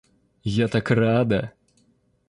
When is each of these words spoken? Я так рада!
Я 0.53 0.67
так 0.67 0.91
рада! 0.91 1.49